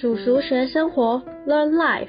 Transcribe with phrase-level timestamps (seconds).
[0.00, 2.06] 叔叔学生活，Learn Life。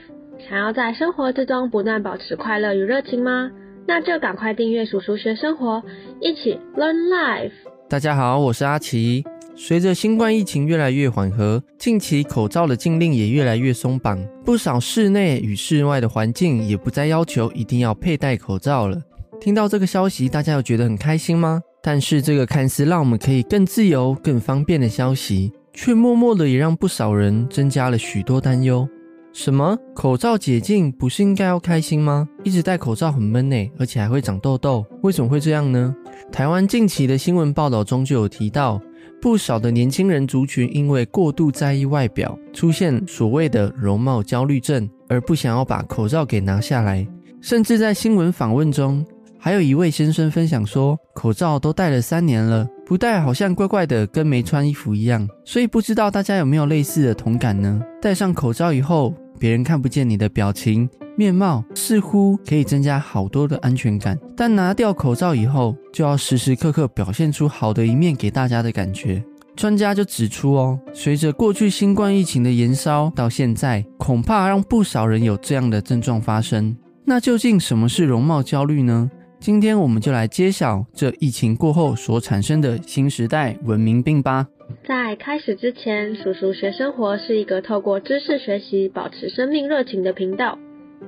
[0.48, 3.50] 想要在生活之中不断保持快乐与热情吗？
[3.88, 5.82] 那就赶快订阅叔叔学生活，
[6.22, 7.52] 一起 Learn Life。
[7.90, 9.24] 大家好，我是阿奇。
[9.56, 19.02] 随着新冠疫情越来越缓和，近期口罩的禁令也越来越松绑，不少室内与室外的环境也不再要求一定要佩戴口罩了。
[19.42, 21.60] 听到这个消息，大家有觉得很开心吗？
[21.82, 25.52] 但是这个看似让我们可以更自由、更方便的消息，
[25.82, 28.86] 却默默的也让不少人增加了许多担忧。
[29.32, 29.78] 什么？
[29.96, 32.28] 口罩解禁不是应该要开心吗？
[32.44, 35.96] 一直戴口罩很闷呢，而且还会长痘痘，为什么会这样呢？
[36.34, 38.78] 台湾近期的新闻报道中就有提到，
[39.22, 47.08] 不少的年轻人族群因为过度在意外表，出现所谓的容貌焦虑症，而不想要把口罩给拿下来。
[47.40, 49.06] 甚至在新闻访问中，
[49.40, 55.28] 还有一位先生分享说，口罩都戴了三年了，不戴好像怪怪的，跟没穿衣服一样。
[55.46, 57.82] 所以不知道大家有没有类似的同感呢？
[58.02, 59.14] 戴上口罩以后。
[59.40, 64.20] 别人看不见你的表情、面貌，似乎可以增加好多的安全感。
[64.36, 69.24] 但拿掉口罩以后，就要时时刻刻表现出好的一面给大家的感觉。
[69.56, 76.76] 专家就指出哦，随着过去新冠疫情的延烧，到现在恐怕让不少人有这样的症状发生。
[77.06, 79.10] 那究竟什么是容貌焦虑呢？
[79.40, 84.46] 今天我们就来揭晓这疫情过后所产生的新时代文明病吧。
[84.86, 90.60] 在开始之前，叔叔学生活是一个透过知识学习保持生命热情的频道。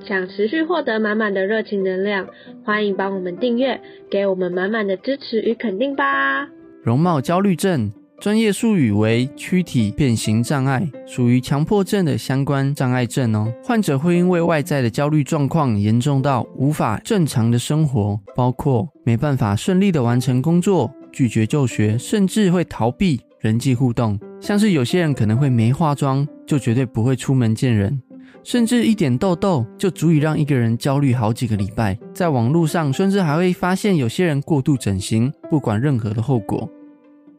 [0.06, 2.26] 想持续获得满满的热情能量，
[2.64, 3.78] 欢迎帮我们订阅，
[4.10, 6.48] 给我们满满的支持与肯定吧。
[6.82, 7.92] 容貌焦虑症
[8.22, 13.52] 专业术语为躯体变形障碍，属于强迫症的相关障碍症哦。
[13.64, 23.20] 患者会因为外在的焦虑状况严重到无法正常的生活，包括没办法顺利的完成工作、拒绝就学，甚至会逃避。
[23.40, 28.00] 人际互动，像是有些人可能会没化妆就绝对不会出门见人，
[28.44, 31.98] 甚至一点痘痘就足以让一个人焦虑好几个礼拜。
[32.14, 36.70] 在网络上，甚至还会发现有些人过度整形，不管任何的后果。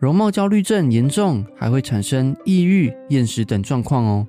[0.03, 4.27] 容貌焦虑症严重，还会产生抑郁、厌食等状况哦。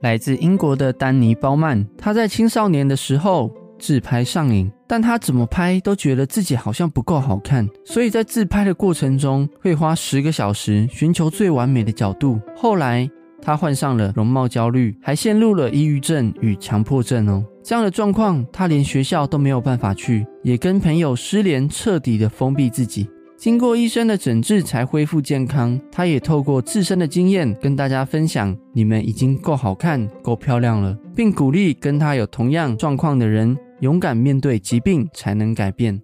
[0.00, 3.48] 来自英国的丹尼·包曼，他在青少年的时候。
[3.78, 12.40] 自拍上瘾，但他怎么拍都觉得自己好像不够好看，所以在自拍的过程中会花十个小时寻求最完美的角度。
[12.56, 17.44] 后来他患上了容貌焦虑，还陷入了抑郁症与强迫症哦。
[17.64, 23.08] 这样的状况，他连学校都没有办法去，也跟朋友失联，彻底的封闭自己。
[23.42, 25.76] 经过医生的诊治，才恢复健康。
[25.90, 33.58] 他也透过自身的经验跟大家分享：你们已经够好看、够漂亮了，并鼓励跟他有同样状况的人。
[33.80, 36.00] 勇敢面对疾病才能改变，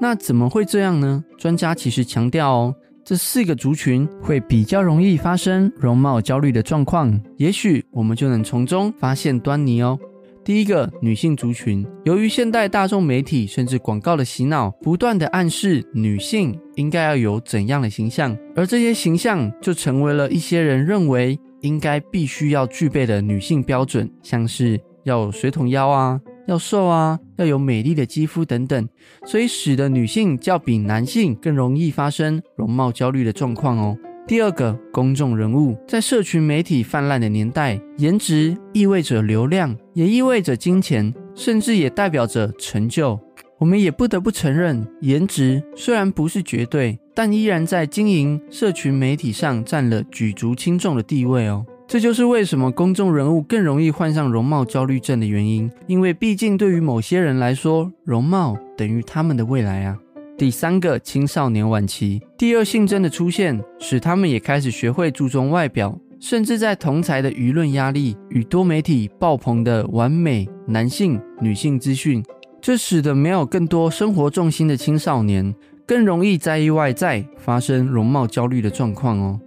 [0.00, 1.22] 那怎么会这样呢？
[1.38, 9.96] 专家其实强调哦，这四个族群会比较容易发生容貌焦虑的状况，也许我们就能从中发现端倪哦。
[10.44, 26.20] 第一个，女性族群，由于现代大众媒体甚至广告的洗脑，不断的暗示女性应该要有怎样的形象，而这些形象就成为了一些人认为应该必须要具备的女性标准，像是要有水桶腰啊。
[26.48, 28.88] 要瘦啊，要有美丽的肌肤等等，
[29.24, 33.96] 所以使得女性较比男性更容易发生容貌焦虑的状况哦。
[34.24, 43.18] 第二个，公众人物在社群媒体泛滥的年代，颜值意味着流量，也意味着金钱，甚至也代表着成就。
[43.58, 51.66] 我们也不得不承认，颜值虽然不是绝对，但依然在经营社群媒体上占了举足轻重的地位哦。
[51.88, 59.98] 这就是为什么公众人物更容易患上容貌焦虑症的原因，因为毕竟对于某些人来说，容貌等于他们的未来啊。
[60.36, 72.24] 第三个，青少年晚期第二性征的出现，使他们也开始学会注重外表，甚至在同才的舆论压力与多媒体爆棚的完美男性、女性资讯，
[72.60, 75.54] 这使得没有更多生活重心的青少年
[75.86, 79.40] 更容易在意外在，发生容貌焦虑的状况哦。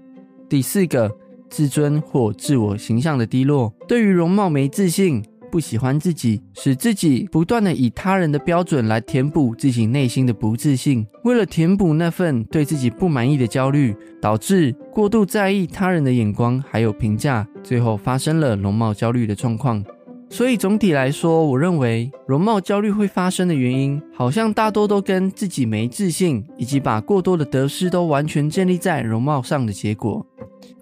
[0.48, 1.12] 第四个。
[1.48, 5.24] 自尊或自我形象的低落，对于容貌没自信，
[5.56, 11.07] 不喜欢自己，使自己不断的以他人的标准来填补自己内心的不自信。
[11.24, 19.81] 为了填补那份对自己不满意的焦虑，导致过度在意他人的眼光还有评价，最后发生了容貌焦虑的状况。
[20.30, 30.25] 所以总体来说，我认为容貌焦虑会发生的原因，好像大多都跟自己没自信，以及把过多的得失都完全建立在容貌上的结果。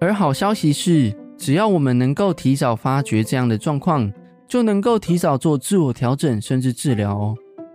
[0.00, 4.12] 而好消息是，只要我们能够提早发觉这样的状况，
[4.46, 7.34] 就能够提早做自我调整，甚至治疗哦，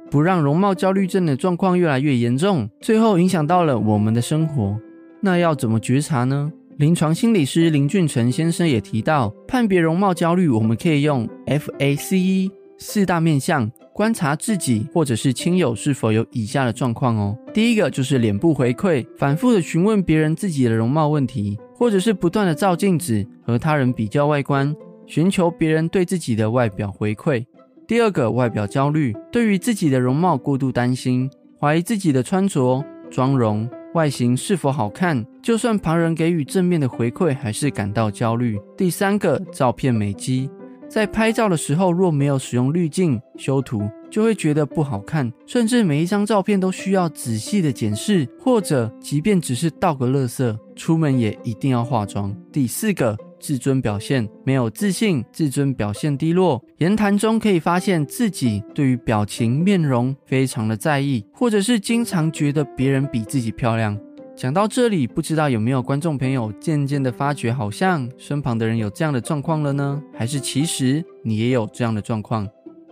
[0.10, 4.80] 不让容貌焦虑症的状况越来越严重，最后影响到了我们的生活。
[5.22, 6.52] 那要怎么觉察呢？
[6.78, 17.38] 临床心理师林俊成先生也提到，判别容貌焦虑，我们可以用 FACE 四大面向观察自己或者是亲友是否有以下的状况哦。
[17.54, 24.74] 第一个就是脸部回馈，反复的询问别人自己的容貌问题，或者是不断的照镜子和他人比较外观，
[25.10, 27.44] 寻求别人对自己的外表回馈。
[27.88, 31.28] 第二个外表焦虑，对于自己的容貌过度担心，
[31.60, 33.68] 怀疑自己的穿着、妆容。
[33.96, 35.26] 外形是否好看？
[35.42, 38.60] 就算旁人给予正面的回馈，还是感到焦虑。
[38.78, 40.48] 第三个，照片美肌，
[40.88, 52.32] 在拍照的时候若没有使用滤镜修图，就会觉得不好看，甚至每一张照片都需要仔细的检视，或者即便只是倒个垃圾，出门也一定要化妆。
[52.52, 53.18] 第四个。
[53.40, 63.98] 自尊表现没有自信，自尊表现低落，言谈中可以发现自己对于表情、面容非常的在意，或者是经常觉得别人比自己漂亮。
[64.36, 70.02] 讲到这里，不知道有没有观众朋友渐渐的发觉，好像身旁的人有这样的状况了呢？
[70.14, 72.48] 还是其实你也有这样的状况？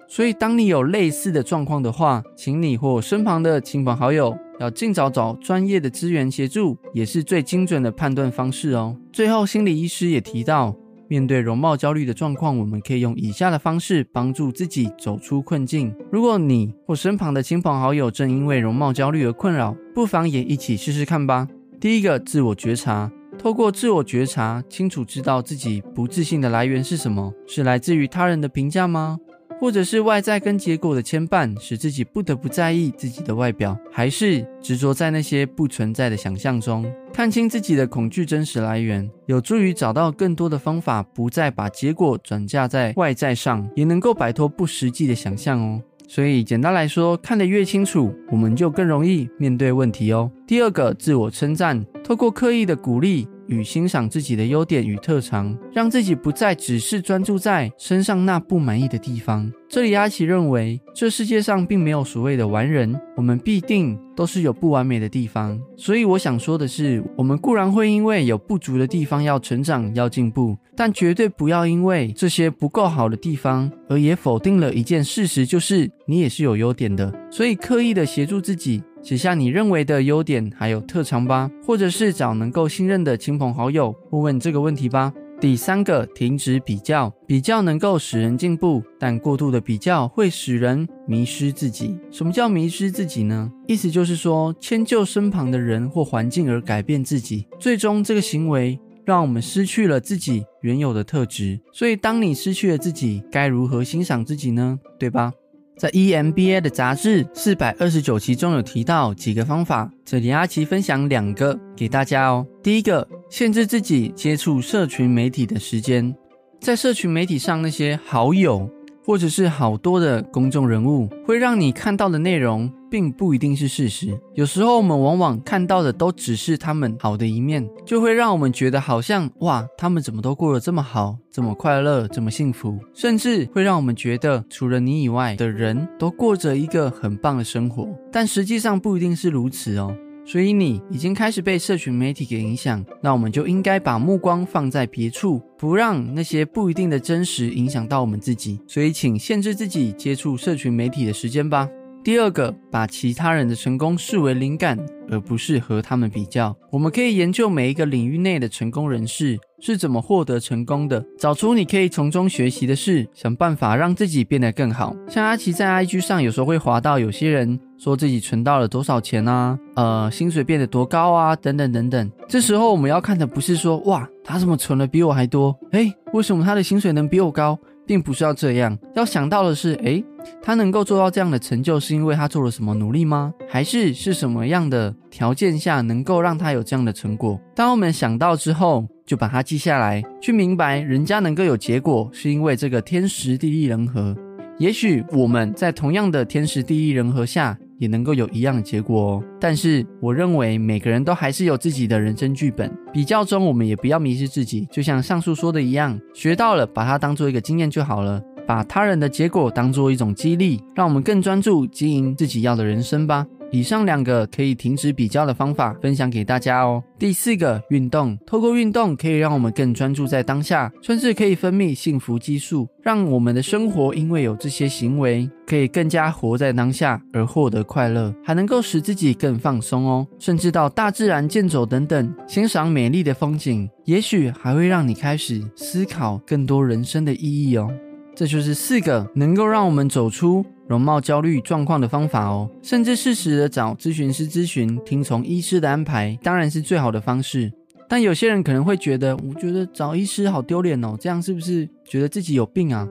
[0.09, 8.95] 所以，当你有类似的状况的话，请你或身旁的亲朋好友要尽早找专业的资源协助，也是最精准的判断方式哦。
[9.13, 10.75] 最后，心理医师也提到，
[11.07, 15.94] 面对容貌焦虑的状况，我们可以用以下的方式帮助自己走出困境。
[16.12, 21.48] 如果你或身旁的亲朋好友正因为容貌焦虑而困扰，不妨也一起试试看吧。
[21.80, 29.19] 第一个，自我觉察，透过自我觉察，清楚知道自己不自信的来源是什么，是来自于他人的评价吗？
[29.59, 36.86] 或者是外在跟结果的牵绊，使自己不得不在意自己的外表，还是执着在那些不存在的想象中？
[37.12, 45.81] 看清自己的恐惧真实来源，有助于找到更多的方法，不再把结果转嫁在外在上，也能够摆脱不实际的想象哦。
[46.07, 50.31] 所以简单来说，看得越清楚，我们就更容易面对问题哦。
[50.45, 53.27] 第二个，自我称赞，透过刻意的鼓励。
[53.47, 59.51] 与欣赏自己的优点与特长，让自己不再只是专注在身上那不满意的地方。
[59.69, 65.59] 这里阿奇认为，这世界上并没有所谓的完人，我们必定都是有不完美的地方。
[65.75, 77.13] 所以我想说的是，我们固然会因为有不足的地方要成长、要进步，但绝对不要因为这些不够好的地方，而也否定了一件事实，就是你也是有优点的。
[77.29, 78.81] 所以刻意的协助自己。
[79.01, 85.13] 写下你认为的优点还有特长吧，或者是找能够信任的亲朋好友问问这个问题吧。
[85.39, 91.95] 第三个，停止比较，比较能够使人进步，但过度的比较会使人迷失自己。
[92.09, 93.51] 什么叫迷失自己呢？
[93.67, 101.59] 意思就是说，迁就身旁的人或环境而改变自己，最终这个行为让我们失去了自己原有的特质。
[101.71, 104.79] 所以，当你失去了自己，该如何欣赏自己呢？
[104.97, 105.31] 对吧？
[105.77, 112.45] 在 EMBA 的杂志四百二十九期中有提到几个方法，这里阿奇分享两个给大家哦。
[112.63, 116.15] 第一个，限制自己接触社群媒体的时间，
[116.59, 118.68] 在社群媒体上那些好友。
[119.07, 124.19] 或者是好多的公众人物，会让你看到的内容并不一定是事实。
[124.33, 137.88] 有时候我们往往看到的都只是他们好的一面，就会让我们觉得好像哇，他们怎么都过得这么好，这么快乐，这么幸福，甚至会让我们觉得除了你以外的人都过着一个很棒的生活。
[138.12, 139.95] 但实际上不一定是如此哦。
[140.27, 148.60] 所以你已经开始被社群媒体给影响，那我们就应该把目光放在别处，不让那些不一定的真实影响到我们自己。
[148.67, 151.69] 所以，请限制自己接触社群媒体的时间吧。
[152.07, 154.79] 第二个，把其他人的成功视为灵感，
[155.11, 156.55] 而不是和他们比较。
[156.71, 159.37] 我们可以研究每一个领域内的成功人士。
[159.59, 161.03] 是怎么获得成功的？
[161.19, 164.95] 找出你可以从中学习的事，想办法让自己变得更好。
[165.09, 172.09] 像阿奇在 IG 上有时候会划到有些人说自己存到了多少钱啊，呃，薪水变得多高啊，等等等等。
[172.29, 175.53] 这时候我们要看的不是说哇，他怎么存了比我还多？
[175.71, 177.59] 诶，为什么他的薪水能比我高？
[177.85, 180.03] 并不是要这样，要想到的是，诶，
[180.41, 183.34] 他能够做到这样的成就，是因为他做了什么努力吗？
[183.50, 187.39] 还是是什么样的条件下能够让他有这样的成果？
[187.55, 194.15] 当我们想到之后，就把它记下来，去明白人家能够有结果，是因为这个天时地利人和。
[194.60, 199.24] 也许我们在同样的天时地利人和下，也能够有一样的结果哦。
[199.39, 204.67] 但是我认为每个人都还是有自己的人生剧本，比较中我们也不要迷失自己。
[204.72, 213.27] 就像上述说的一样，学到了把它当做一个经验就好了，把他人的结果当做一种激励，让我们更专注经营自己要的人生吧。
[213.50, 216.84] 以上两个可以停止比较的方法分享给大家哦。
[217.00, 230.06] 第四个，运动，透过运动可以让我们更专注在当下，甚至可以分泌幸福激素，让我们的生活因为有这些行为，可以更加活在当下而获得快乐，还能够使自己更放松哦。
[230.20, 237.72] 甚至到大自然健走等等，欣赏美丽的风景，也许还会让你开始思考更多人生的意义哦。
[238.17, 247.51] 这就是四个能够让我们走出容貌焦虑状况的方法哦，甚至适时的找咨询师咨询，听从医师的安排，当然是最好的方式。
[247.88, 252.89] 但有些人可能会觉得，我觉得找医师好丢脸哦，这样是不是觉得自己有病啊？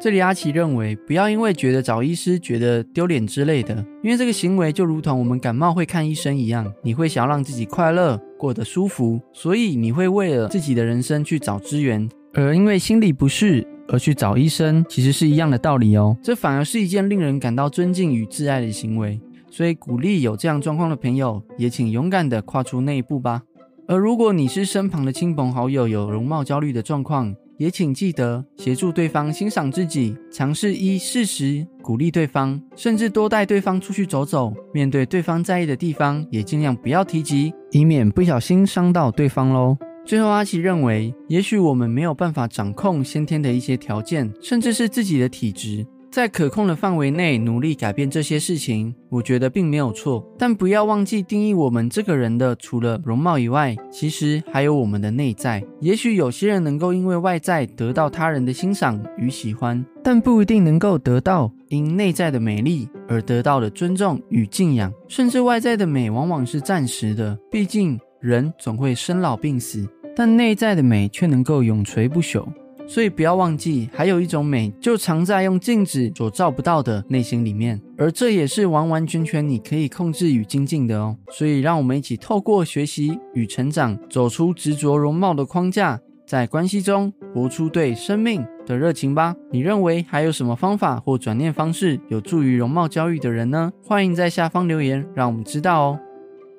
[0.00, 13.64] 这里阿奇认为，不要因为觉得找医师觉得丢脸之类的，因为这个行为就如同我们感冒会看医生一样，你会想要让自己快乐，过得舒服，所以你会为了自己的人生去找资源，而因为心理不适。
[13.88, 16.16] 而去找医生，其实是一样的道理哦。
[16.22, 19.20] 这反而是一件令人感到尊敬与挚爱的行为。
[19.50, 23.42] 所以，鼓励有这样状况的朋友，也请勇敢地跨出那一步吧。
[23.88, 34.52] 而如果你是身旁的亲朋好友有容貌焦虑的状况，也请记得协助对方欣赏自己，尝试依事实鼓励对方，甚至多带对方出去走走。
[34.74, 39.78] 面对对方在意的地方，也尽量不要提及，以免不小心伤到对方喽。
[40.06, 50.24] 最后，阿奇认为，也许我们没有办法掌控先天的一些条件，甚至是自己的体质，在可控的范围内努力改变这些事情，我觉得并没有错。
[50.38, 55.60] 但不要忘记定义我们这个人的，除了容貌以外，其实还有我们的内在。
[55.80, 64.92] 也许有些人能够因为外在得到他人的欣赏与喜欢，但不一定能够得到因内在的美丽而得到的尊重与敬仰。
[65.08, 69.86] 甚至外在的美往往是暂时的，毕竟人总会生老病死。
[70.18, 72.46] 但内在的美却能够永垂不朽，
[72.86, 81.18] 所以不要忘记，还有一种美就藏在用镜子所照不到的内心里面，而这也是完完全全你可以控制与精进的哦。
[81.30, 89.36] 所以，让我们一起透过学习与成长，走出执着容貌的框架，在关系中活出对生命的热情吧。
[89.52, 93.70] 你认为还有什么方法或转念方式有助于容貌焦虑的人呢？
[93.84, 96.00] 欢迎在下方留言，让我们知道哦。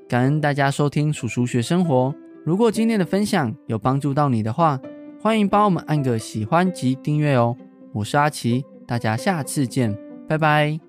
[0.08, 2.14] 感恩大家收听叔叔学生活。
[2.48, 4.80] 如果今天的分享有帮助到你的话，
[5.22, 7.54] 欢迎帮我们按个喜欢及订阅哦。
[7.92, 9.94] 我是阿奇，大家下次见，
[10.30, 10.87] 拜拜。